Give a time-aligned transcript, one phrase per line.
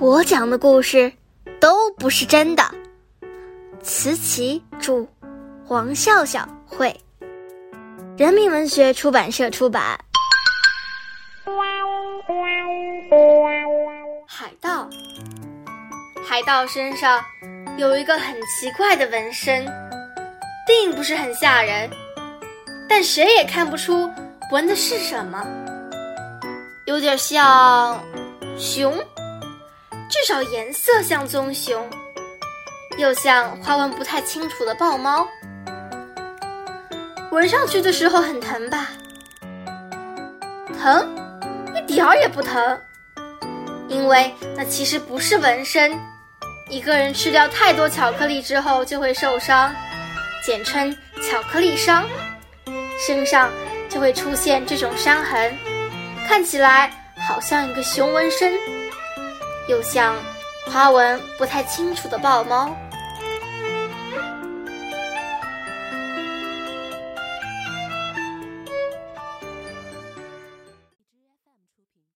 [0.00, 1.12] 我讲的故事
[1.60, 2.62] 都不是真的。
[3.82, 5.04] 慈琪著，
[5.66, 6.94] 黄笑笑绘，
[8.16, 9.98] 人民文学出版社出版。
[14.28, 14.88] 海盗，
[16.24, 17.20] 海盗身上
[17.76, 19.66] 有一个很奇怪的纹身，
[20.64, 21.90] 并不是很吓人，
[22.88, 24.08] 但谁也看不出
[24.52, 25.44] 纹的是什么，
[26.86, 28.00] 有点像
[28.56, 28.94] 熊。
[30.08, 31.86] 至少颜色像棕熊，
[32.96, 35.28] 又像花纹不太清楚的豹猫。
[37.30, 38.88] 闻上去的时候很疼吧？
[40.80, 41.14] 疼？
[41.76, 42.80] 一点儿也不疼，
[43.86, 45.92] 因为那其实不是纹身。
[46.70, 49.74] 一个人吃掉太多巧克力之后就会受伤，
[50.44, 50.90] 简称
[51.22, 52.06] 巧克力伤，
[53.06, 53.50] 身上
[53.90, 55.54] 就会出现这种伤痕，
[56.26, 56.90] 看起来
[57.28, 58.54] 好像一个熊纹身。
[59.68, 60.16] 又像
[60.66, 62.74] 花纹不太清楚的豹猫。